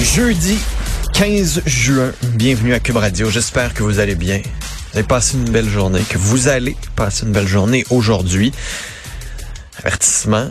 Jeudi 0.00 0.56
15 1.12 1.62
juin, 1.66 2.12
bienvenue 2.34 2.72
à 2.72 2.78
Cube 2.78 2.96
Radio. 2.96 3.30
J'espère 3.30 3.74
que 3.74 3.82
vous 3.82 3.98
allez 3.98 4.14
bien. 4.14 4.40
Vous 4.92 4.98
avez 4.98 5.06
passé 5.06 5.36
une 5.36 5.50
belle 5.50 5.68
journée, 5.68 6.02
que 6.08 6.16
vous 6.18 6.46
allez 6.46 6.76
passer 6.94 7.26
une 7.26 7.32
belle 7.32 7.48
journée 7.48 7.84
aujourd'hui. 7.90 8.52
Avertissement 9.78 10.48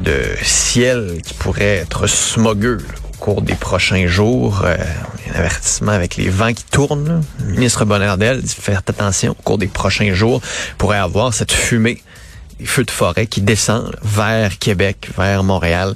de 0.00 0.20
ciel 0.42 1.20
qui 1.24 1.34
pourrait 1.34 1.76
être 1.76 2.08
smogueux 2.08 2.84
au 3.04 3.16
cours 3.18 3.42
des 3.42 3.54
prochains 3.54 4.08
jours. 4.08 4.62
Euh, 4.64 4.76
un 5.32 5.38
avertissement 5.38 5.92
avec 5.92 6.16
les 6.16 6.28
vents 6.28 6.52
qui 6.52 6.64
tournent. 6.64 7.22
Le 7.46 7.52
ministre 7.52 7.84
Bonnardel 7.84 8.42
dit 8.42 8.54
faire 8.54 8.78
attention 8.78 9.32
au 9.32 9.42
cours 9.42 9.58
des 9.58 9.68
prochains 9.68 10.12
jours. 10.14 10.40
pourrait 10.78 10.98
avoir 10.98 11.32
cette 11.32 11.52
fumée, 11.52 12.02
des 12.58 12.66
feux 12.66 12.84
de 12.84 12.90
forêt 12.90 13.26
qui 13.26 13.40
descendent 13.40 13.96
vers 14.02 14.58
Québec, 14.58 15.10
vers 15.16 15.44
Montréal. 15.44 15.94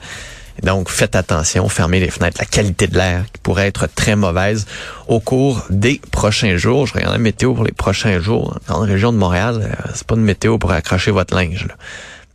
Donc, 0.62 0.88
faites 0.88 1.14
attention, 1.14 1.68
fermez 1.68 2.00
les 2.00 2.10
fenêtres. 2.10 2.38
La 2.40 2.46
qualité 2.46 2.86
de 2.86 2.96
l'air 2.96 3.24
qui 3.32 3.40
pourrait 3.42 3.68
être 3.68 3.86
très 3.86 4.16
mauvaise 4.16 4.66
au 5.06 5.20
cours 5.20 5.64
des 5.70 6.00
prochains 6.10 6.56
jours. 6.56 6.86
Je 6.86 6.94
regarde 6.94 7.12
la 7.12 7.18
météo 7.18 7.54
pour 7.54 7.64
les 7.64 7.72
prochains 7.72 8.20
jours. 8.20 8.58
La 8.68 8.76
région 8.78 9.12
de 9.12 9.18
Montréal, 9.18 9.60
euh, 9.62 9.90
c'est 9.94 10.06
pas 10.06 10.16
une 10.16 10.22
météo 10.22 10.58
pour 10.58 10.72
accrocher 10.72 11.10
votre 11.10 11.34
linge. 11.34 11.68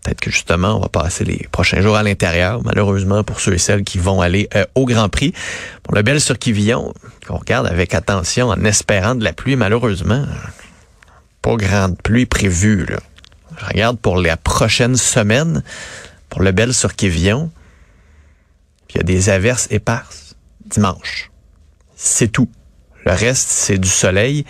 Peut-être 0.04 0.20
que 0.20 0.32
justement, 0.32 0.78
on 0.78 0.80
va 0.80 0.90
passer 0.90 1.24
les 1.24 1.48
prochains 1.52 1.82
jours 1.82 1.96
à 1.96 2.04
l'intérieur, 2.04 2.62
malheureusement 2.64 3.24
pour 3.24 3.40
ceux 3.40 3.54
et 3.54 3.58
celles 3.58 3.84
qui 3.84 4.00
vont 4.00 4.22
aller 4.22 4.50
euh, 4.56 4.66
au 4.76 4.86
Grand 4.86 5.10
Prix. 5.10 5.34
Pour 5.82 5.96
le 5.96 6.02
bel 6.02 6.20
sur 6.20 6.38
Quivillon, 6.38 6.94
qu'on 7.28 7.38
regarde 7.38 7.68
avec 7.68 7.94
attention 7.94 8.50
en 8.50 8.64
espérant 8.66 9.16
de 9.16 9.24
la 9.24 9.34
pluie, 9.34 9.56
malheureusement, 9.56 10.26
pas 11.42 11.56
grande 11.56 11.98
pluie 12.02 12.26
prévue. 12.26 12.86
Là. 12.86 13.00
Je 13.60 13.66
regarde 13.66 13.98
pour 13.98 14.18
la 14.18 14.36
prochaine 14.36 14.96
semaine, 14.96 15.64
pour 16.30 16.42
le 16.42 16.52
bel 16.52 16.74
sur 16.74 16.96
Quivillon, 16.96 17.50
il 18.94 18.98
y 18.98 19.00
a 19.00 19.04
des 19.04 19.30
averses 19.30 19.68
éparses 19.72 20.36
dimanche. 20.66 21.32
C'est 21.96 22.30
tout. 22.30 22.50
Le 23.06 23.12
reste, 23.12 23.50
c'est 23.50 23.78
du 23.78 23.90
soleil. 23.90 24.46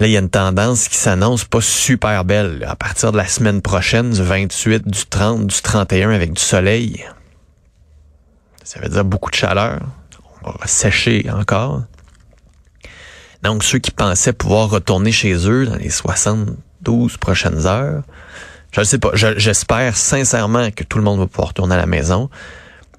Là, 0.00 0.06
il 0.06 0.12
y 0.12 0.16
a 0.16 0.20
une 0.20 0.30
tendance 0.30 0.88
qui 0.88 0.96
s'annonce 0.96 1.44
pas 1.44 1.60
super 1.60 2.24
belle. 2.24 2.64
À 2.68 2.74
partir 2.74 3.12
de 3.12 3.16
la 3.16 3.26
semaine 3.26 3.62
prochaine, 3.62 4.10
du 4.10 4.22
28, 4.22 4.88
du 4.88 5.06
30, 5.06 5.46
du 5.46 5.62
31, 5.62 6.10
avec 6.10 6.32
du 6.32 6.42
soleil, 6.42 7.04
ça 8.64 8.80
veut 8.80 8.88
dire 8.88 9.04
beaucoup 9.04 9.30
de 9.30 9.36
chaleur. 9.36 9.80
On 10.42 10.50
va 10.50 10.66
sécher 10.66 11.26
encore. 11.30 11.84
Donc, 13.42 13.62
ceux 13.62 13.78
qui 13.78 13.90
pensaient 13.90 14.32
pouvoir 14.32 14.70
retourner 14.70 15.12
chez 15.12 15.34
eux 15.48 15.66
dans 15.66 15.76
les 15.76 15.90
72 15.90 17.16
prochaines 17.18 17.66
heures, 17.66 18.02
je 18.72 18.80
ne 18.80 18.84
sais 18.84 18.98
pas. 18.98 19.10
J'espère 19.14 19.96
sincèrement 19.96 20.70
que 20.72 20.82
tout 20.82 20.98
le 20.98 21.04
monde 21.04 21.20
va 21.20 21.26
pouvoir 21.26 21.48
retourner 21.48 21.74
à 21.74 21.78
la 21.78 21.86
maison. 21.86 22.28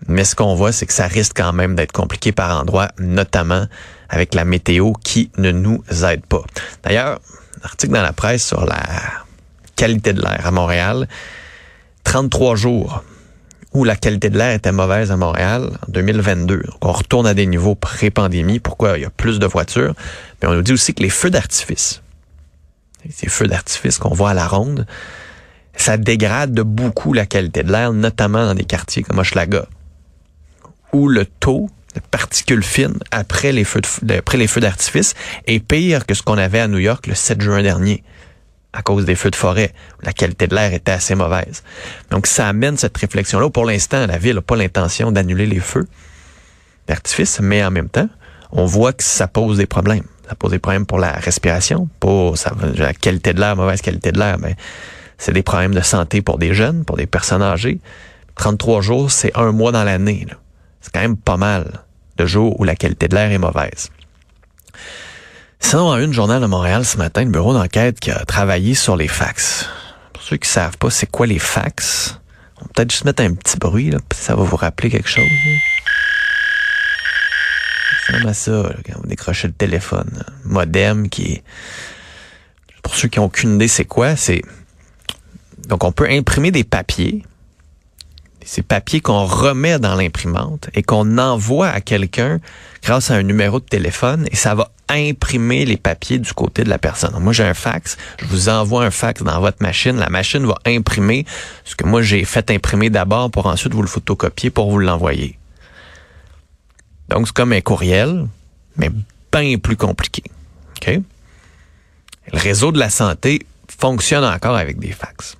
Mais 0.07 0.23
ce 0.23 0.35
qu'on 0.35 0.55
voit, 0.55 0.71
c'est 0.71 0.85
que 0.85 0.93
ça 0.93 1.07
risque 1.07 1.33
quand 1.35 1.53
même 1.53 1.75
d'être 1.75 1.91
compliqué 1.91 2.31
par 2.31 2.59
endroits, 2.59 2.89
notamment 2.99 3.65
avec 4.09 4.33
la 4.33 4.45
météo 4.45 4.93
qui 4.93 5.31
ne 5.37 5.51
nous 5.51 5.83
aide 6.03 6.25
pas. 6.25 6.43
D'ailleurs, 6.83 7.19
article 7.63 7.93
dans 7.93 8.01
la 8.01 8.13
presse 8.13 8.45
sur 8.45 8.65
la 8.65 8.83
qualité 9.75 10.13
de 10.13 10.21
l'air 10.21 10.45
à 10.45 10.51
Montréal, 10.51 11.07
33 12.03 12.55
jours 12.55 13.03
où 13.73 13.83
la 13.83 13.95
qualité 13.97 14.29
de 14.29 14.37
l'air 14.37 14.53
était 14.53 14.71
mauvaise 14.71 15.11
à 15.11 15.17
Montréal 15.17 15.71
en 15.85 15.91
2022. 15.91 16.57
Donc 16.59 16.85
on 16.85 16.93
retourne 16.93 17.27
à 17.27 17.33
des 17.33 17.45
niveaux 17.45 17.75
pré-pandémie. 17.75 18.59
Pourquoi? 18.59 18.97
Il 18.97 19.01
y 19.01 19.05
a 19.05 19.09
plus 19.09 19.37
de 19.37 19.45
voitures? 19.45 19.93
Mais 20.41 20.47
on 20.47 20.53
nous 20.53 20.61
dit 20.61 20.71
aussi 20.71 20.93
que 20.93 21.03
les 21.03 21.09
feux 21.09 21.29
d'artifice, 21.29 22.01
ces 23.09 23.27
feux 23.27 23.47
d'artifice 23.47 23.97
qu'on 23.97 24.13
voit 24.13 24.29
à 24.29 24.33
la 24.33 24.47
ronde, 24.47 24.85
ça 25.75 25.97
dégrade 25.97 26.53
de 26.53 26.63
beaucoup 26.63 27.11
la 27.11 27.25
qualité 27.25 27.63
de 27.63 27.71
l'air, 27.71 27.91
notamment 27.91 28.45
dans 28.45 28.55
des 28.55 28.63
quartiers 28.63 29.03
comme 29.03 29.19
Hochelaga 29.19 29.65
où 30.93 31.07
le 31.07 31.25
taux 31.25 31.69
de 31.95 31.99
particules 31.99 32.63
fines 32.63 32.99
après 33.11 33.51
les 33.51 33.63
feux 33.63 33.81
d'artifice 34.61 35.13
est 35.47 35.59
pire 35.59 36.05
que 36.05 36.13
ce 36.13 36.21
qu'on 36.21 36.37
avait 36.37 36.59
à 36.59 36.67
New 36.67 36.79
York 36.79 37.07
le 37.07 37.15
7 37.15 37.41
juin 37.41 37.61
dernier 37.61 38.03
à 38.75 38.81
cause 38.81 39.05
des 39.05 39.15
feux 39.15 39.31
de 39.31 39.35
forêt. 39.35 39.73
La 40.03 40.11
qualité 40.11 40.47
de 40.47 40.55
l'air 40.55 40.73
était 40.73 40.91
assez 40.91 41.15
mauvaise. 41.15 41.63
Donc, 42.11 42.27
ça 42.27 42.47
amène 42.47 42.77
cette 42.77 42.97
réflexion-là. 42.97 43.49
Pour 43.49 43.65
l'instant, 43.65 44.05
la 44.05 44.17
ville 44.17 44.35
n'a 44.35 44.41
pas 44.41 44.57
l'intention 44.57 45.11
d'annuler 45.11 45.45
les 45.45 45.61
feux 45.61 45.87
d'artifice, 46.87 47.39
mais 47.39 47.63
en 47.63 47.71
même 47.71 47.89
temps, 47.89 48.09
on 48.51 48.65
voit 48.65 48.93
que 48.93 49.03
ça 49.03 49.27
pose 49.27 49.57
des 49.57 49.65
problèmes. 49.65 50.03
Ça 50.27 50.35
pose 50.35 50.51
des 50.51 50.59
problèmes 50.59 50.85
pour 50.85 50.99
la 50.99 51.13
respiration, 51.13 51.87
pour 51.99 52.35
la 52.75 52.93
qualité 52.93 53.33
de 53.33 53.39
l'air, 53.39 53.55
mauvaise 53.55 53.81
qualité 53.81 54.11
de 54.11 54.19
l'air, 54.19 54.37
mais 54.39 54.55
c'est 55.17 55.31
des 55.31 55.43
problèmes 55.43 55.73
de 55.73 55.81
santé 55.81 56.21
pour 56.21 56.37
des 56.37 56.53
jeunes, 56.53 56.83
pour 56.83 56.97
des 56.97 57.07
personnes 57.07 57.41
âgées. 57.41 57.79
33 58.35 58.81
jours, 58.81 59.11
c'est 59.11 59.31
un 59.35 59.51
mois 59.51 59.71
dans 59.71 59.83
l'année. 59.83 60.25
C'est 60.85 60.93
quand 60.93 61.01
même 61.01 61.17
pas 61.17 61.35
mal 61.35 61.83
de 62.17 62.27
jours 62.27 62.59
où 62.59 62.63
la 62.63 62.75
qualité 62.75 63.07
de 63.07 63.15
l'air 63.15 63.31
est 63.31 63.39
mauvaise. 63.39 63.89
Sinon, 65.59 65.91
à 65.91 65.99
une 65.99 66.13
journal 66.13 66.39
de 66.39 66.45
Montréal 66.45 66.85
ce 66.85 66.97
matin, 66.97 67.23
le 67.23 67.31
bureau 67.31 67.55
d'enquête 67.55 67.99
qui 67.99 68.11
a 68.11 68.23
travaillé 68.23 68.75
sur 68.75 68.95
les 68.95 69.07
fax. 69.07 69.67
Pour 70.13 70.21
ceux 70.21 70.37
qui 70.37 70.47
savent 70.47 70.77
pas 70.77 70.91
c'est 70.91 71.07
quoi 71.07 71.25
les 71.25 71.39
fax, 71.39 72.19
on 72.57 72.65
va 72.65 72.67
peut-être 72.75 72.91
juste 72.91 73.05
mettre 73.05 73.23
un 73.23 73.33
petit 73.33 73.57
bruit, 73.57 73.89
là, 73.89 73.97
ça 74.13 74.35
va 74.35 74.43
vous 74.43 74.55
rappeler 74.55 74.91
quelque 74.91 75.09
chose. 75.09 75.25
Ça 78.05 78.13
à 78.17 78.33
ça, 78.35 78.69
quand 78.85 78.99
vous 79.01 79.07
décrochez 79.07 79.47
le 79.47 79.53
téléphone. 79.53 80.23
Modem 80.43 81.09
qui. 81.09 81.41
Pour 82.83 82.93
ceux 82.93 83.07
qui 83.07 83.17
n'ont 83.17 83.25
aucune 83.25 83.55
idée 83.55 83.67
c'est 83.67 83.85
quoi, 83.85 84.15
c'est... 84.15 84.43
Donc 85.67 85.83
on 85.83 85.91
peut 85.91 86.07
imprimer 86.07 86.51
des 86.51 86.63
papiers 86.63 87.23
ces 88.45 88.61
papiers 88.61 89.01
qu'on 89.01 89.25
remet 89.25 89.79
dans 89.79 89.95
l'imprimante 89.95 90.69
et 90.75 90.83
qu'on 90.83 91.17
envoie 91.17 91.67
à 91.67 91.81
quelqu'un 91.81 92.39
grâce 92.83 93.09
à 93.09 93.15
un 93.15 93.23
numéro 93.23 93.59
de 93.59 93.65
téléphone 93.65 94.27
et 94.31 94.35
ça 94.35 94.53
va 94.53 94.71
imprimer 94.87 95.65
les 95.65 95.77
papiers 95.77 96.19
du 96.19 96.31
côté 96.31 96.63
de 96.63 96.69
la 96.69 96.77
personne. 96.77 97.17
moi, 97.19 97.33
j'ai 97.33 97.43
un 97.43 97.55
fax, 97.55 97.97
je 98.19 98.25
vous 98.25 98.47
envoie 98.49 98.85
un 98.85 98.91
fax 98.91 99.23
dans 99.23 99.39
votre 99.39 99.61
machine, 99.61 99.97
la 99.97 100.09
machine 100.09 100.45
va 100.45 100.55
imprimer 100.67 101.25
ce 101.63 101.75
que 101.75 101.85
moi 101.85 102.03
j'ai 102.03 102.23
fait 102.23 102.51
imprimer 102.51 102.91
d'abord 102.91 103.31
pour 103.31 103.47
ensuite 103.47 103.73
vous 103.73 103.81
le 103.81 103.87
photocopier 103.87 104.51
pour 104.51 104.69
vous 104.69 104.77
l'envoyer. 104.77 105.39
Donc, 107.09 107.27
c'est 107.27 107.35
comme 107.35 107.53
un 107.53 107.61
courriel, 107.61 108.27
mais 108.77 108.89
bien 109.31 109.57
plus 109.57 109.75
compliqué. 109.75 110.23
Le 110.87 112.39
réseau 112.39 112.71
de 112.71 112.77
la 112.77 112.91
santé 112.91 113.45
fonctionne 113.67 114.23
encore 114.23 114.55
avec 114.55 114.77
des 114.77 114.91
fax 114.91 115.35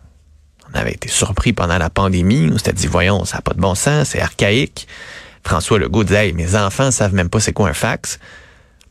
on 0.76 0.80
avait 0.80 0.94
été 0.94 1.08
surpris 1.08 1.54
pendant 1.54 1.78
la 1.78 1.90
pandémie. 1.90 2.50
On 2.54 2.58
s'était 2.58 2.74
dit, 2.74 2.88
voyons, 2.88 3.24
ça 3.26 3.38
n'a 3.38 3.42
pas 3.42 3.54
de 3.54 3.62
bon 3.62 3.76
sens, 3.76 4.10
c'est 4.10 4.20
archaïque. 4.22 4.88
François 5.44 5.80
Legault 5.80 6.04
disait, 6.04 6.32
mes 6.34 6.56
enfants 6.56 6.92
savent 6.92 7.14
même 7.14 7.30
pas 7.30 7.40
c'est 7.40 7.54
quoi 7.54 7.70
un 7.70 7.74
fax. 7.74 8.20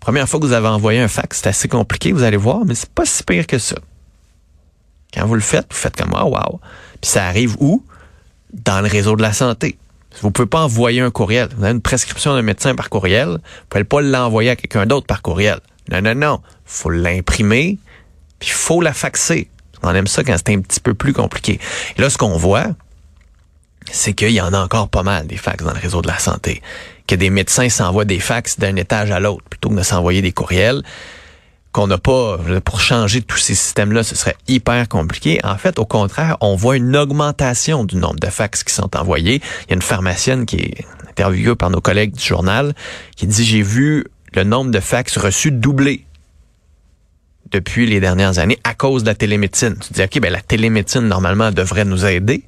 Première 0.00 0.28
fois 0.28 0.40
que 0.40 0.46
vous 0.46 0.52
avez 0.52 0.68
envoyé 0.68 1.00
un 1.00 1.08
fax, 1.08 1.40
c'est 1.42 1.48
assez 1.48 1.68
compliqué, 1.68 2.12
vous 2.12 2.22
allez 2.22 2.36
voir, 2.36 2.64
mais 2.64 2.74
c'est 2.74 2.90
pas 2.90 3.04
si 3.04 3.22
pire 3.22 3.46
que 3.46 3.58
ça. 3.58 3.76
Quand 5.12 5.26
vous 5.26 5.34
le 5.34 5.40
faites, 5.40 5.66
vous 5.70 5.76
faites 5.76 5.96
comme, 5.96 6.14
oh, 6.14 6.28
wow. 6.28 6.60
Puis 7.00 7.10
ça 7.10 7.26
arrive 7.26 7.56
où? 7.60 7.84
Dans 8.52 8.80
le 8.80 8.88
réseau 8.88 9.16
de 9.16 9.22
la 9.22 9.32
santé. 9.32 9.76
Vous 10.22 10.30
pouvez 10.30 10.46
pas 10.46 10.62
envoyer 10.62 11.00
un 11.00 11.10
courriel. 11.10 11.48
Vous 11.56 11.64
avez 11.64 11.72
une 11.72 11.80
prescription 11.80 12.34
d'un 12.34 12.42
médecin 12.42 12.74
par 12.74 12.88
courriel. 12.88 13.28
Vous 13.28 13.66
pouvez 13.68 13.84
pas 13.84 14.00
l'envoyer 14.00 14.50
à 14.50 14.56
quelqu'un 14.56 14.86
d'autre 14.86 15.06
par 15.06 15.22
courriel. 15.22 15.58
Non, 15.90 16.00
non, 16.00 16.14
non. 16.14 16.40
Faut 16.64 16.90
l'imprimer, 16.90 17.78
puis 18.38 18.48
il 18.48 18.52
faut 18.52 18.80
la 18.80 18.92
faxer. 18.92 19.48
On 19.84 19.94
aime 19.94 20.06
ça 20.06 20.24
quand 20.24 20.36
c'est 20.36 20.54
un 20.54 20.60
petit 20.60 20.80
peu 20.80 20.94
plus 20.94 21.12
compliqué. 21.12 21.60
Et 21.96 22.00
là, 22.00 22.10
ce 22.10 22.18
qu'on 22.18 22.36
voit, 22.36 22.66
c'est 23.90 24.14
qu'il 24.14 24.30
y 24.30 24.40
en 24.40 24.52
a 24.52 24.58
encore 24.58 24.88
pas 24.88 25.02
mal 25.02 25.26
des 25.26 25.36
fax 25.36 25.62
dans 25.62 25.72
le 25.72 25.78
réseau 25.78 26.02
de 26.02 26.08
la 26.08 26.18
santé. 26.18 26.62
Que 27.06 27.14
des 27.14 27.30
médecins 27.30 27.68
s'envoient 27.68 28.06
des 28.06 28.18
fax 28.18 28.58
d'un 28.58 28.76
étage 28.76 29.10
à 29.10 29.20
l'autre 29.20 29.44
plutôt 29.48 29.68
que 29.68 29.74
de 29.74 29.82
s'envoyer 29.82 30.22
des 30.22 30.32
courriels 30.32 30.82
qu'on 31.74 31.88
n'a 31.88 31.98
pas, 31.98 32.38
pour 32.64 32.80
changer 32.80 33.20
tous 33.20 33.36
ces 33.36 33.56
systèmes-là, 33.56 34.04
ce 34.04 34.14
serait 34.14 34.36
hyper 34.46 34.88
compliqué. 34.88 35.40
En 35.42 35.58
fait, 35.58 35.80
au 35.80 35.84
contraire, 35.84 36.36
on 36.40 36.54
voit 36.54 36.76
une 36.76 36.96
augmentation 36.96 37.82
du 37.82 37.96
nombre 37.96 38.20
de 38.20 38.28
fax 38.28 38.62
qui 38.62 38.72
sont 38.72 38.96
envoyés. 38.96 39.42
Il 39.64 39.70
y 39.70 39.72
a 39.72 39.74
une 39.74 39.82
pharmacienne 39.82 40.46
qui 40.46 40.56
est 40.56 40.86
interviewée 41.10 41.56
par 41.56 41.70
nos 41.70 41.80
collègues 41.80 42.14
du 42.14 42.22
journal 42.22 42.74
qui 43.16 43.26
dit, 43.26 43.44
j'ai 43.44 43.62
vu 43.62 44.04
le 44.34 44.44
nombre 44.44 44.70
de 44.70 44.78
fax 44.78 45.18
reçus 45.18 45.50
doubler 45.50 46.04
depuis 47.54 47.86
les 47.86 48.00
dernières 48.00 48.38
années 48.40 48.58
à 48.64 48.74
cause 48.74 49.04
de 49.04 49.08
la 49.08 49.14
télémédecine. 49.14 49.76
Tu 49.78 49.92
dis, 49.92 50.02
OK, 50.02 50.20
ben 50.20 50.32
la 50.32 50.40
télémédecine, 50.40 51.02
normalement, 51.02 51.52
devrait 51.52 51.84
nous 51.84 52.04
aider 52.04 52.42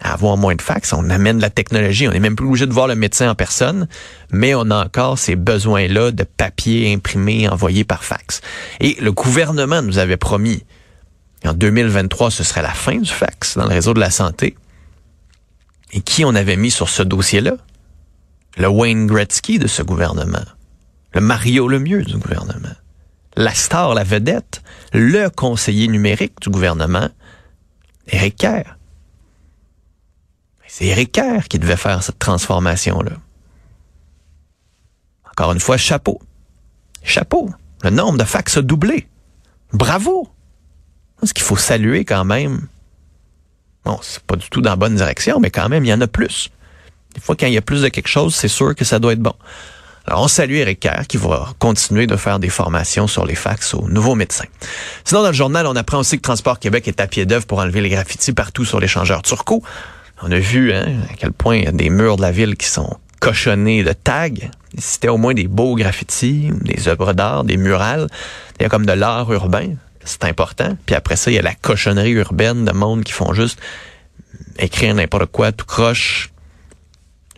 à 0.00 0.12
avoir 0.12 0.36
moins 0.36 0.56
de 0.56 0.60
fax. 0.60 0.92
On 0.92 1.08
amène 1.08 1.40
la 1.40 1.50
technologie. 1.50 2.08
On 2.08 2.10
n'est 2.10 2.20
même 2.20 2.34
plus 2.34 2.46
obligé 2.46 2.66
de 2.66 2.72
voir 2.72 2.88
le 2.88 2.96
médecin 2.96 3.30
en 3.30 3.34
personne, 3.36 3.88
mais 4.32 4.54
on 4.54 4.70
a 4.70 4.84
encore 4.84 5.18
ces 5.18 5.36
besoins-là 5.36 6.10
de 6.10 6.24
papier 6.24 6.92
imprimé, 6.92 7.48
envoyé 7.48 7.84
par 7.84 8.02
fax. 8.02 8.40
Et 8.80 8.96
le 9.00 9.12
gouvernement 9.12 9.82
nous 9.82 9.98
avait 9.98 10.16
promis 10.16 10.64
en 11.44 11.54
2023, 11.54 12.30
ce 12.30 12.42
serait 12.42 12.62
la 12.62 12.72
fin 12.72 12.96
du 12.96 13.10
fax 13.10 13.56
dans 13.56 13.64
le 13.64 13.74
réseau 13.74 13.94
de 13.94 14.00
la 14.00 14.10
santé. 14.10 14.56
Et 15.92 16.00
qui 16.00 16.24
on 16.24 16.34
avait 16.34 16.56
mis 16.56 16.70
sur 16.70 16.88
ce 16.88 17.02
dossier-là? 17.02 17.56
Le 18.56 18.68
Wayne 18.68 19.06
Gretzky 19.06 19.58
de 19.58 19.66
ce 19.68 19.82
gouvernement. 19.82 20.44
Le 21.12 21.20
Mario 21.20 21.68
Lemieux 21.68 22.02
du 22.02 22.16
gouvernement. 22.16 22.74
La 23.36 23.52
star, 23.52 23.94
la 23.94 24.04
vedette, 24.04 24.62
le 24.92 25.28
conseiller 25.28 25.88
numérique 25.88 26.40
du 26.40 26.50
gouvernement, 26.50 27.08
Éric. 28.06 28.46
C'est 30.66 30.86
Éric 30.86 31.20
qui 31.48 31.58
devait 31.58 31.76
faire 31.76 32.02
cette 32.02 32.18
transformation-là. 32.18 33.12
Encore 35.30 35.52
une 35.52 35.60
fois, 35.60 35.76
chapeau. 35.76 36.20
Chapeau. 37.02 37.50
Le 37.82 37.90
nombre 37.90 38.18
de 38.18 38.24
fax 38.24 38.56
a 38.56 38.62
doublé. 38.62 39.08
Bravo. 39.72 40.28
Ce 41.22 41.32
qu'il 41.32 41.44
faut 41.44 41.56
saluer 41.56 42.04
quand 42.04 42.24
même. 42.24 42.68
Bon, 43.84 43.98
c'est 44.02 44.22
pas 44.22 44.36
du 44.36 44.48
tout 44.48 44.60
dans 44.60 44.70
la 44.70 44.76
bonne 44.76 44.94
direction, 44.94 45.40
mais 45.40 45.50
quand 45.50 45.68
même, 45.68 45.84
il 45.84 45.88
y 45.88 45.92
en 45.92 46.00
a 46.00 46.06
plus. 46.06 46.50
Des 47.14 47.20
fois, 47.20 47.36
quand 47.36 47.46
il 47.46 47.52
y 47.52 47.58
a 47.58 47.62
plus 47.62 47.82
de 47.82 47.88
quelque 47.88 48.08
chose, 48.08 48.34
c'est 48.34 48.48
sûr 48.48 48.74
que 48.74 48.84
ça 48.84 48.98
doit 48.98 49.12
être 49.12 49.20
bon. 49.20 49.34
Alors, 50.06 50.22
on 50.22 50.28
salue 50.28 50.56
Eric 50.56 50.80
Kerr 50.80 51.06
qui 51.08 51.16
va 51.16 51.48
continuer 51.58 52.06
de 52.06 52.16
faire 52.16 52.38
des 52.38 52.50
formations 52.50 53.06
sur 53.06 53.24
les 53.24 53.34
fax 53.34 53.72
aux 53.72 53.88
nouveaux 53.88 54.14
médecins. 54.14 54.44
Sinon, 55.04 55.22
dans 55.22 55.28
le 55.28 55.34
journal, 55.34 55.66
on 55.66 55.76
apprend 55.76 55.98
aussi 55.98 56.16
que 56.16 56.22
Transport 56.22 56.58
Québec 56.58 56.86
est 56.88 57.00
à 57.00 57.06
pied 57.06 57.24
d'œuvre 57.24 57.46
pour 57.46 57.58
enlever 57.58 57.80
les 57.80 57.88
graffitis 57.88 58.32
partout 58.32 58.66
sur 58.66 58.80
l'échangeur 58.80 59.22
turco. 59.22 59.62
On 60.22 60.30
a 60.30 60.38
vu 60.38 60.74
hein, 60.74 60.84
à 61.10 61.14
quel 61.14 61.32
point 61.32 61.56
il 61.56 61.64
y 61.64 61.68
a 61.68 61.72
des 61.72 61.88
murs 61.88 62.16
de 62.16 62.22
la 62.22 62.32
ville 62.32 62.56
qui 62.56 62.66
sont 62.66 62.98
cochonnés 63.20 63.82
de 63.82 63.94
tags. 63.94 64.28
C'était 64.76 65.08
au 65.08 65.16
moins 65.16 65.32
des 65.32 65.48
beaux 65.48 65.74
graffitis, 65.74 66.50
des 66.60 66.88
œuvres 66.88 67.14
d'art, 67.14 67.44
des 67.44 67.56
murales. 67.56 68.08
Il 68.58 68.62
y 68.62 68.66
a 68.66 68.68
comme 68.68 68.84
de 68.84 68.92
l'art 68.92 69.32
urbain. 69.32 69.74
C'est 70.04 70.24
important. 70.24 70.76
Puis 70.84 70.94
après 70.94 71.16
ça, 71.16 71.30
il 71.30 71.34
y 71.34 71.38
a 71.38 71.42
la 71.42 71.54
cochonnerie 71.54 72.12
urbaine 72.12 72.66
de 72.66 72.72
monde 72.72 73.04
qui 73.04 73.12
font 73.12 73.32
juste 73.32 73.58
écrire 74.58 74.94
n'importe 74.94 75.26
quoi, 75.26 75.52
tout 75.52 75.64
croche 75.64 76.30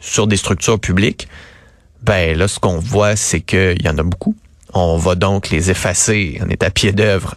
sur 0.01 0.27
des 0.27 0.37
structures 0.37 0.81
publiques. 0.81 1.29
Ben 2.07 2.39
là, 2.39 2.47
ce 2.47 2.61
qu'on 2.61 2.79
voit, 2.79 3.17
c'est 3.17 3.41
qu'il 3.41 3.83
y 3.83 3.89
en 3.89 3.99
a 3.99 4.03
beaucoup. 4.05 4.37
On 4.73 4.97
va 4.97 5.17
donc 5.17 5.51
les 5.51 5.73
effacer. 5.73 6.41
On 6.41 6.49
est 6.49 6.63
à 6.63 6.71
pied 6.71 6.93
d'œuvre 6.93 7.35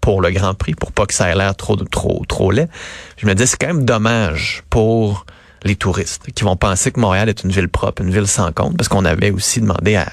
pour 0.00 0.22
le 0.22 0.30
Grand 0.30 0.54
Prix, 0.54 0.74
pour 0.74 0.92
pas 0.92 1.04
que 1.04 1.12
ça 1.12 1.28
ait 1.28 1.34
l'air 1.34 1.54
trop, 1.54 1.76
trop, 1.76 2.24
trop 2.26 2.50
laid. 2.50 2.70
Je 3.18 3.26
me 3.26 3.34
dis, 3.34 3.46
c'est 3.46 3.58
quand 3.58 3.66
même 3.66 3.84
dommage 3.84 4.62
pour 4.70 5.26
les 5.62 5.76
touristes 5.76 6.30
qui 6.32 6.42
vont 6.42 6.56
penser 6.56 6.90
que 6.90 6.98
Montréal 7.00 7.28
est 7.28 7.44
une 7.44 7.50
ville 7.50 7.68
propre, 7.68 8.00
une 8.00 8.10
ville 8.10 8.26
sans 8.26 8.50
compte, 8.50 8.78
parce 8.78 8.88
qu'on 8.88 9.04
avait 9.04 9.30
aussi 9.30 9.60
demandé 9.60 9.96
à 9.96 10.06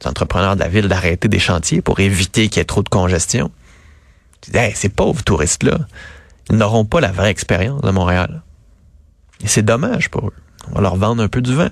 les 0.00 0.08
entrepreneurs 0.08 0.54
de 0.54 0.60
la 0.60 0.68
ville 0.68 0.88
d'arrêter 0.88 1.28
des 1.28 1.38
chantiers 1.38 1.82
pour 1.82 2.00
éviter 2.00 2.48
qu'il 2.48 2.60
y 2.60 2.62
ait 2.62 2.64
trop 2.64 2.82
de 2.82 2.88
congestion. 2.88 3.50
Je 4.46 4.52
dis, 4.52 4.58
hey, 4.58 4.72
ces 4.74 4.88
pauvres 4.88 5.22
touristes-là, 5.22 5.80
ils 6.48 6.56
n'auront 6.56 6.86
pas 6.86 7.02
la 7.02 7.12
vraie 7.12 7.30
expérience 7.30 7.82
de 7.82 7.90
Montréal. 7.90 8.40
Et 9.44 9.48
c'est 9.48 9.62
dommage 9.62 10.08
pour 10.08 10.28
eux. 10.28 10.34
On 10.70 10.76
va 10.76 10.80
leur 10.80 10.96
vendre 10.96 11.22
un 11.22 11.28
peu 11.28 11.42
du 11.42 11.54
vent. 11.54 11.68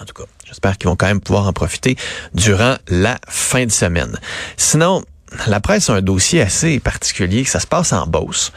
En 0.00 0.04
tout 0.04 0.14
cas, 0.14 0.24
j'espère 0.46 0.78
qu'ils 0.78 0.88
vont 0.88 0.96
quand 0.96 1.06
même 1.06 1.20
pouvoir 1.20 1.46
en 1.46 1.52
profiter 1.52 1.96
durant 2.34 2.76
la 2.88 3.18
fin 3.28 3.66
de 3.66 3.70
semaine. 3.70 4.18
Sinon, 4.56 5.02
la 5.46 5.60
presse 5.60 5.90
a 5.90 5.94
un 5.94 6.02
dossier 6.02 6.40
assez 6.40 6.80
particulier, 6.80 7.44
ça 7.44 7.60
se 7.60 7.66
passe 7.66 7.92
en 7.92 8.06
Beauce. 8.06 8.52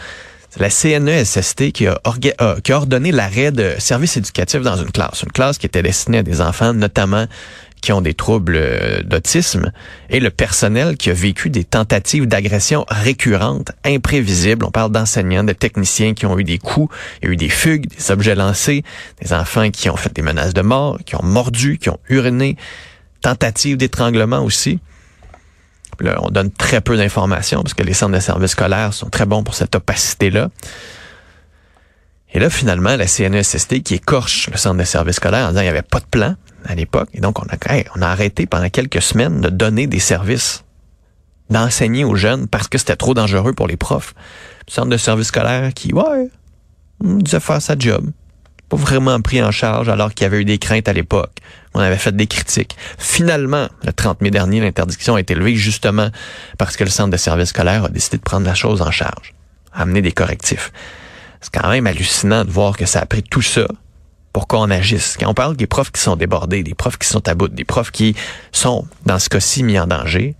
C'est 0.49 0.61
la 0.61 0.69
CNESST 0.69 1.73
qui 1.73 1.87
a, 1.87 1.99
qui 2.63 2.71
a 2.71 2.77
ordonné 2.77 3.11
l'arrêt 3.11 3.51
de 3.51 3.75
services 3.77 4.15
éducatifs 4.15 4.61
dans 4.61 4.77
une 4.77 4.91
classe. 4.91 5.23
Une 5.23 5.31
classe 5.31 5.57
qui 5.57 5.65
était 5.65 5.83
destinée 5.83 6.19
à 6.19 6.23
des 6.23 6.39
enfants, 6.39 6.73
notamment 6.73 7.25
qui 7.85 7.91
ont 7.91 8.01
des 8.01 8.15
troubles 8.15 8.55
euh, 8.57 9.03
d'autisme 9.03 9.71
et 10.09 10.19
le 10.19 10.31
personnel 10.31 10.97
qui 10.97 11.11
a 11.11 11.13
vécu 11.13 11.51
des 11.51 11.63
tentatives 11.63 12.25
d'agression 12.25 12.83
récurrentes, 12.89 13.73
imprévisibles. 13.83 14.65
On 14.65 14.71
parle 14.71 14.91
d'enseignants, 14.91 15.43
de 15.43 15.53
techniciens 15.53 16.15
qui 16.15 16.25
ont 16.25 16.39
eu 16.39 16.43
des 16.43 16.57
coups, 16.57 16.91
il 17.21 17.27
y 17.27 17.29
a 17.29 17.33
eu 17.33 17.37
des 17.37 17.49
fugues, 17.49 17.85
des 17.87 18.09
objets 18.09 18.33
lancés, 18.33 18.83
des 19.21 19.33
enfants 19.33 19.69
qui 19.69 19.87
ont 19.91 19.95
fait 19.97 20.11
des 20.15 20.23
menaces 20.23 20.55
de 20.55 20.63
mort, 20.63 20.97
qui 21.05 21.15
ont 21.15 21.21
mordu, 21.21 21.77
qui 21.77 21.89
ont 21.89 21.99
uriné, 22.09 22.57
tentatives 23.21 23.77
d'étranglement 23.77 24.43
aussi. 24.43 24.79
Là, 25.99 26.17
on 26.23 26.29
donne 26.29 26.49
très 26.49 26.81
peu 26.81 26.97
d'informations 26.97 27.61
parce 27.61 27.75
que 27.75 27.83
les 27.83 27.93
centres 27.93 28.15
de 28.15 28.19
services 28.19 28.51
scolaires 28.51 28.95
sont 28.95 29.11
très 29.11 29.27
bons 29.27 29.43
pour 29.43 29.53
cette 29.53 29.75
opacité-là. 29.75 30.49
Et 32.33 32.39
là, 32.39 32.49
finalement, 32.49 32.95
la 32.95 33.05
CNESST 33.05 33.83
qui 33.83 33.93
écorche 33.93 34.49
le 34.51 34.57
centre 34.57 34.79
de 34.79 34.83
services 34.85 35.17
scolaires 35.17 35.45
en 35.45 35.49
disant 35.49 35.59
qu'il 35.59 35.69
n'y 35.69 35.77
avait 35.77 35.83
pas 35.83 35.99
de 35.99 36.05
plan 36.05 36.35
à 36.67 36.75
l'époque. 36.75 37.09
Et 37.13 37.21
donc, 37.21 37.39
on 37.39 38.01
a, 38.01 38.07
arrêté 38.07 38.45
pendant 38.45 38.69
quelques 38.69 39.01
semaines 39.01 39.41
de 39.41 39.49
donner 39.49 39.87
des 39.87 39.99
services, 39.99 40.63
d'enseigner 41.49 42.03
aux 42.03 42.15
jeunes 42.15 42.47
parce 42.47 42.67
que 42.67 42.77
c'était 42.77 42.95
trop 42.95 43.13
dangereux 43.13 43.53
pour 43.53 43.67
les 43.67 43.77
profs. 43.77 44.13
Le 44.67 44.73
centre 44.73 44.89
de 44.89 44.97
services 44.97 45.27
scolaires 45.27 45.73
qui, 45.73 45.93
ouais, 45.93 46.29
disait 47.01 47.39
faire 47.39 47.61
sa 47.61 47.77
job. 47.77 48.09
Pas 48.69 48.77
vraiment 48.77 49.21
pris 49.21 49.43
en 49.43 49.51
charge 49.51 49.89
alors 49.89 50.13
qu'il 50.13 50.23
y 50.23 50.25
avait 50.25 50.41
eu 50.41 50.45
des 50.45 50.57
craintes 50.57 50.87
à 50.87 50.93
l'époque. 50.93 51.37
On 51.75 51.79
avait 51.79 51.97
fait 51.97 52.15
des 52.15 52.25
critiques. 52.25 52.75
Finalement, 52.97 53.67
le 53.83 53.93
30 53.93 54.21
mai 54.21 54.31
dernier, 54.31 54.59
l'interdiction 54.59 55.15
a 55.15 55.19
été 55.19 55.35
levée 55.35 55.55
justement 55.55 56.09
parce 56.57 56.75
que 56.75 56.83
le 56.83 56.89
centre 56.89 57.11
de 57.11 57.17
services 57.17 57.49
scolaires 57.49 57.85
a 57.85 57.89
décidé 57.89 58.17
de 58.17 58.23
prendre 58.23 58.45
la 58.45 58.55
chose 58.55 58.81
en 58.81 58.91
charge, 58.91 59.35
amener 59.71 60.01
des 60.01 60.11
correctifs. 60.11 60.71
C'est 61.41 61.53
quand 61.53 61.69
même 61.69 61.85
hallucinant 61.85 62.43
de 62.43 62.49
voir 62.49 62.75
que 62.75 62.87
ça 62.87 63.01
a 63.01 63.05
pris 63.05 63.21
tout 63.21 63.43
ça 63.43 63.67
pour 64.35 64.47
qu'on 64.47 64.69
agisse. 64.69 65.15
Quand 65.17 65.29
on 65.29 65.33
parle 65.33 65.55
des 65.55 65.65
profs 65.65 65.93
qui 65.93 66.01
sont 66.01 66.17
débordés, 66.17 66.61
des 66.61 66.73
profs 66.73 66.97
qui 66.97 67.07
sont 67.07 67.25
à 67.25 67.35
bout, 67.35 67.47
des 67.47 67.63
profs 67.63 67.91
qui 67.91 68.17
sont, 68.51 68.85
dans 69.05 69.17
ce 69.17 69.29
cas-ci, 69.29 69.63
mis 69.63 69.79
en 69.79 69.87
danger, 69.87 70.35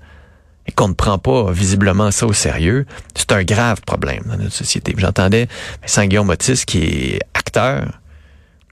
et 0.67 0.73
qu'on 0.73 0.89
ne 0.89 0.93
prend 0.93 1.17
pas 1.17 1.49
visiblement 1.53 2.11
ça 2.11 2.25
au 2.25 2.33
sérieux, 2.33 2.85
c'est 3.15 3.31
un 3.31 3.45
grave 3.45 3.79
problème 3.85 4.23
dans 4.25 4.35
notre 4.35 4.51
société. 4.51 4.93
J'entendais 4.97 5.47
Vincent 5.81 6.07
Guillaume 6.07 6.27
Motis, 6.27 6.65
qui 6.67 6.83
est 6.83 7.19
acteur, 7.33 7.85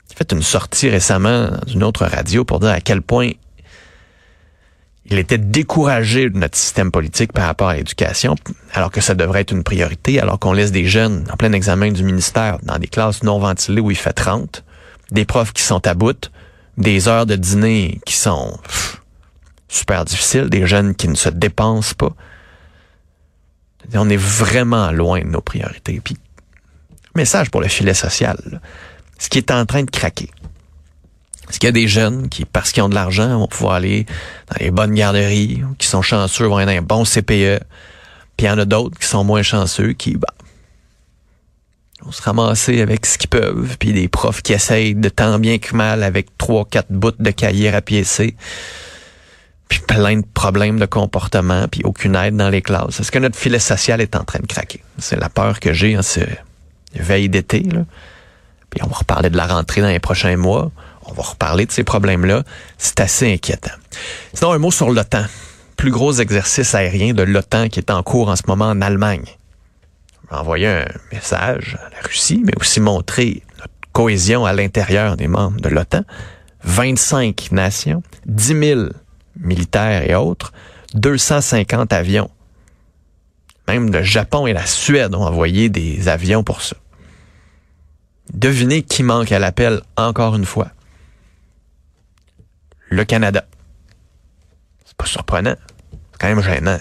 qui 0.09 0.15
a 0.15 0.17
fait 0.17 0.33
une 0.33 0.41
sortie 0.41 0.89
récemment 0.89 1.51
dans 1.51 1.71
une 1.71 1.83
autre 1.83 2.05
radio 2.05 2.43
pour 2.43 2.59
dire 2.59 2.71
à 2.71 2.81
quel 2.81 3.01
point 3.01 3.31
il 5.05 5.17
était 5.17 5.37
découragé 5.37 6.29
de 6.29 6.37
notre 6.37 6.57
système 6.57 6.91
politique 6.91 7.31
par 7.31 7.45
rapport 7.45 7.69
à 7.69 7.75
l'éducation, 7.75 8.35
alors 8.73 8.91
que 8.91 8.99
ça 8.99 9.15
devrait 9.15 9.39
être 9.39 9.53
une 9.53 9.63
priorité, 9.63 10.19
alors 10.19 10.37
qu'on 10.37 10.51
laisse 10.51 10.73
des 10.73 10.85
jeunes 10.85 11.23
en 11.31 11.37
plein 11.37 11.53
examen 11.53 11.93
du 11.93 12.03
ministère 12.03 12.57
dans 12.63 12.77
des 12.77 12.87
classes 12.87 13.23
non 13.23 13.39
ventilées 13.39 13.79
où 13.79 13.89
il 13.89 13.95
fait 13.95 14.11
30, 14.11 14.65
des 15.13 15.25
profs 15.25 15.53
qui 15.53 15.61
sont 15.63 15.87
à 15.87 15.93
bout, 15.93 16.31
des 16.77 17.07
heures 17.07 17.25
de 17.25 17.35
dîner 17.35 18.01
qui 18.05 18.15
sont 18.15 18.59
super 19.69 20.03
difficiles, 20.05 20.49
des 20.49 20.67
jeunes 20.67 20.95
qui 20.95 21.07
ne 21.07 21.15
se 21.15 21.29
dépensent 21.29 21.93
pas. 21.95 22.13
On 23.93 24.09
est 24.09 24.17
vraiment 24.17 24.91
loin 24.91 25.21
de 25.21 25.27
nos 25.27 25.41
priorités. 25.41 26.01
Puis, 26.03 26.17
message 27.15 27.51
pour 27.51 27.61
le 27.61 27.67
filet 27.67 27.93
social, 27.93 28.61
ce 29.19 29.29
qui 29.29 29.37
est 29.37 29.51
en 29.51 29.65
train 29.65 29.83
de 29.83 29.91
craquer. 29.91 30.29
Est-ce 31.49 31.59
qu'il 31.59 31.67
y 31.67 31.69
a 31.69 31.73
des 31.73 31.87
jeunes 31.87 32.29
qui, 32.29 32.45
parce 32.45 32.71
qu'ils 32.71 32.81
ont 32.81 32.89
de 32.89 32.95
l'argent, 32.95 33.37
vont 33.37 33.47
pouvoir 33.47 33.75
aller 33.75 34.05
dans 34.49 34.55
les 34.59 34.71
bonnes 34.71 34.95
garderies, 34.95 35.61
qui 35.77 35.87
sont 35.87 36.01
chanceux, 36.01 36.45
vont 36.45 36.57
aller 36.57 36.73
dans 36.73 36.79
un 36.79 36.81
bon 36.81 37.03
CPE. 37.03 37.63
Puis 38.35 38.45
il 38.45 38.45
y 38.45 38.49
en 38.49 38.57
a 38.57 38.65
d'autres 38.65 38.97
qui 38.97 39.05
sont 39.05 39.23
moins 39.23 39.43
chanceux, 39.43 39.93
qui 39.93 40.15
bah, 40.15 40.33
vont 42.03 42.11
se 42.11 42.21
ramasser 42.21 42.81
avec 42.81 43.05
ce 43.05 43.17
qu'ils 43.17 43.29
peuvent. 43.29 43.77
Puis 43.79 43.93
des 43.93 44.07
profs 44.07 44.41
qui 44.41 44.53
essayent 44.53 44.95
de 44.95 45.09
tant 45.09 45.39
bien 45.39 45.57
que 45.57 45.75
mal 45.75 46.03
avec 46.03 46.37
trois, 46.37 46.65
quatre 46.65 46.91
bouts 46.91 47.11
de 47.17 47.31
cahiers 47.31 47.73
à 47.73 47.81
piécer. 47.81 48.35
Puis 49.69 49.79
plein 49.79 50.17
de 50.17 50.25
problèmes 50.33 50.79
de 50.79 50.85
comportement, 50.85 51.67
puis 51.67 51.81
aucune 51.83 52.15
aide 52.15 52.35
dans 52.35 52.49
les 52.49 52.61
classes. 52.61 52.99
Est-ce 52.99 53.11
que 53.11 53.19
notre 53.19 53.37
filet 53.37 53.59
social 53.59 54.01
est 54.01 54.15
en 54.15 54.23
train 54.23 54.39
de 54.39 54.45
craquer? 54.45 54.83
C'est 54.99 55.19
la 55.19 55.29
peur 55.29 55.59
que 55.59 55.73
j'ai 55.73 55.97
en 55.97 56.03
ce 56.03 56.19
veille 56.95 57.29
d'été. 57.29 57.61
Puis 57.61 58.81
on 58.83 58.87
va 58.87 58.97
reparler 58.97 59.29
de 59.29 59.37
la 59.37 59.47
rentrée 59.47 59.81
dans 59.81 59.87
les 59.87 59.99
prochains 59.99 60.37
mois. 60.37 60.71
On 61.05 61.13
va 61.13 61.23
reparler 61.23 61.65
de 61.65 61.71
ces 61.71 61.83
problèmes-là. 61.83 62.43
C'est 62.77 62.99
assez 62.99 63.33
inquiétant. 63.33 63.73
Sinon, 64.33 64.51
un 64.51 64.57
mot 64.57 64.71
sur 64.71 64.89
l'OTAN. 64.89 65.25
plus 65.75 65.91
gros 65.91 66.13
exercice 66.13 66.75
aérien 66.75 67.13
de 67.13 67.23
l'OTAN 67.23 67.67
qui 67.67 67.79
est 67.79 67.91
en 67.91 68.03
cours 68.03 68.29
en 68.29 68.35
ce 68.35 68.43
moment 68.47 68.69
en 68.69 68.81
Allemagne. 68.81 69.25
Envoyer 70.33 70.67
un 70.67 70.87
message 71.11 71.77
à 71.79 71.89
la 71.91 72.01
Russie, 72.01 72.41
mais 72.43 72.53
aussi 72.59 72.79
montrer 72.79 73.43
notre 73.59 73.73
cohésion 73.91 74.45
à 74.45 74.53
l'intérieur 74.53 75.15
des 75.15 75.27
membres 75.27 75.61
de 75.61 75.69
l'OTAN. 75.69 76.03
25 76.63 77.51
nations, 77.51 78.01
10 78.25 78.59
000 78.59 78.81
militaires 79.39 80.09
et 80.09 80.15
autres, 80.15 80.51
250 80.95 81.93
avions. 81.93 82.31
Même 83.67 83.91
le 83.91 84.01
Japon 84.01 84.47
et 84.47 84.53
la 84.53 84.65
Suède 84.65 85.13
ont 85.13 85.23
envoyé 85.23 85.69
des 85.69 86.07
avions 86.07 86.43
pour 86.43 86.61
ça. 86.61 86.75
Devinez 88.33 88.81
qui 88.81 89.03
manque 89.03 89.31
à 89.31 89.39
l'appel 89.39 89.81
encore 89.97 90.35
une 90.35 90.45
fois. 90.45 90.69
Le 92.89 93.05
Canada. 93.05 93.45
C'est 94.85 94.97
pas 94.97 95.05
surprenant. 95.05 95.55
C'est 95.91 96.19
quand 96.19 96.27
même 96.27 96.41
gênant. 96.41 96.79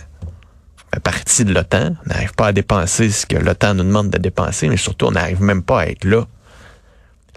Partie 1.01 1.45
de 1.45 1.55
l'OTAN. 1.55 1.97
On 2.05 2.09
n'arrive 2.09 2.35
pas 2.35 2.49
à 2.49 2.53
dépenser 2.53 3.11
ce 3.11 3.27
que 3.27 3.37
l'OTAN 3.37 3.75
nous 3.75 3.85
demande 3.85 4.11
de 4.11 4.19
dépenser, 4.19 4.69
mais 4.69 4.77
surtout, 4.77 5.07
on 5.07 5.13
n'arrive 5.13 5.41
même 5.41 5.63
pas 5.63 5.81
à 5.83 5.87
être 5.87 6.05
là 6.05 6.27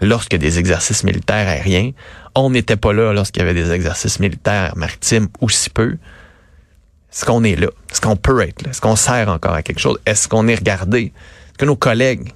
a 0.00 0.38
des 0.38 0.58
exercices 0.58 1.04
militaires 1.04 1.48
aériens. 1.48 1.92
On 2.34 2.50
n'était 2.50 2.76
pas 2.76 2.92
là 2.92 3.12
lorsqu'il 3.12 3.40
y 3.40 3.44
avait 3.44 3.54
des 3.54 3.72
exercices 3.72 4.20
militaires 4.20 4.76
maritimes 4.76 5.28
aussi 5.40 5.70
peu. 5.70 5.96
Est-ce 7.12 7.24
qu'on 7.24 7.44
est 7.44 7.56
là? 7.56 7.68
Est-ce 7.90 8.00
qu'on 8.00 8.16
peut 8.16 8.42
être 8.42 8.62
là? 8.62 8.70
Est-ce 8.70 8.80
qu'on 8.80 8.96
sert 8.96 9.28
encore 9.28 9.54
à 9.54 9.62
quelque 9.62 9.78
chose? 9.78 9.98
Est-ce 10.04 10.28
qu'on 10.28 10.48
est 10.48 10.54
regardé? 10.54 11.12
Est-ce 11.48 11.58
que 11.58 11.64
nos 11.64 11.76
collègues, 11.76 12.32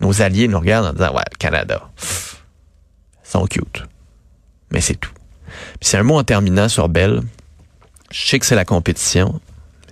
nos 0.00 0.22
alliés 0.22 0.48
nous 0.48 0.58
regardent 0.58 0.86
en 0.86 0.92
disant, 0.92 1.14
ouais, 1.14 1.24
le 1.30 1.36
Canada, 1.36 1.90
ils 2.00 3.30
sont 3.30 3.46
cute. 3.46 3.82
Mais 4.70 4.80
c'est 4.80 4.94
tout. 4.94 5.12
Puis 5.78 5.90
c'est 5.90 5.98
un 5.98 6.02
mot 6.02 6.18
en 6.18 6.24
terminant 6.24 6.68
sur 6.68 6.88
Bell. 6.88 7.20
Je 8.10 8.26
sais 8.26 8.38
que 8.38 8.46
c'est 8.46 8.54
la 8.54 8.64
compétition. 8.64 9.40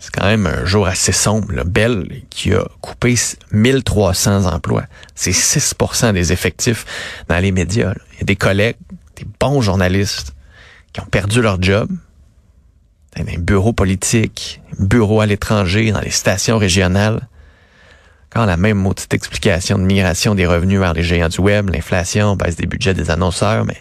C'est 0.03 0.13
quand 0.13 0.27
même 0.27 0.49
un 0.49 0.65
jour 0.65 0.89
assez 0.89 1.13
sombre. 1.13 1.53
Là. 1.53 1.63
Bell 1.63 2.23
qui 2.29 2.53
a 2.53 2.65
coupé 2.81 3.15
1300 3.53 4.47
emplois. 4.53 4.83
C'est 5.15 5.31
6% 5.31 6.13
des 6.13 6.33
effectifs 6.33 6.85
dans 7.29 7.39
les 7.39 7.53
médias. 7.53 7.95
Il 8.15 8.19
y 8.19 8.23
a 8.23 8.25
des 8.25 8.35
collègues, 8.35 8.75
des 9.15 9.25
bons 9.39 9.61
journalistes 9.61 10.35
qui 10.93 11.01
ont 11.01 11.07
perdu 11.07 11.41
leur 11.41 11.63
job. 11.63 11.89
Dans 13.17 13.25
les 13.25 13.37
bureaux 13.37 13.73
politiques, 13.73 14.61
bureaux 14.81 15.21
à 15.21 15.27
l'étranger, 15.27 15.93
dans 15.93 16.01
les 16.01 16.11
stations 16.11 16.59
régionales. 16.59 17.29
Quand 18.31 18.45
la 18.45 18.57
même 18.57 18.79
maudite 18.79 19.15
explication 19.15 19.79
de 19.79 19.85
migration 19.85 20.35
des 20.35 20.47
revenus 20.47 20.81
vers 20.81 20.95
les 20.95 21.05
géants 21.05 21.29
du 21.29 21.41
web, 21.41 21.71
l'inflation, 21.71 22.35
baisse 22.35 22.57
des 22.57 22.67
budgets 22.67 22.95
des 22.95 23.13
annonceurs, 23.13 23.65
mais 23.65 23.77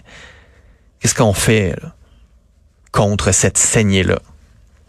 qu'est-ce 0.99 1.15
qu'on 1.15 1.33
fait 1.33 1.73
là, 1.81 1.95
contre 2.91 3.31
cette 3.31 3.57
saignée-là 3.57 4.19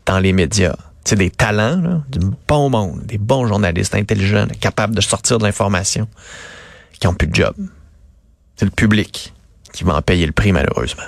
dans 0.05 0.19
les 0.19 0.35
médias? 0.35 0.77
C'est 1.05 1.17
des 1.17 1.31
talents, 1.31 1.81
là, 1.81 2.03
du 2.09 2.21
bon 2.49 2.71
monde, 2.71 3.03
des 3.05 3.19
bons 3.19 3.47
journalistes 3.47 3.95
intelligents, 3.95 4.47
capables 4.61 4.95
de 4.95 5.01
sortir 5.01 5.39
de 5.39 5.45
l'information, 5.45 6.09
qui 6.99 7.07
ont 7.09 7.15
plus 7.15 7.27
de 7.27 7.35
job. 7.35 7.55
C'est 8.57 8.65
le 8.65 8.71
public 8.71 9.33
qui 9.73 9.85
va 9.85 9.97
en 9.97 10.03
payer 10.03 10.27
le 10.27 10.33
prix, 10.33 10.53
malheureusement. 10.53 11.03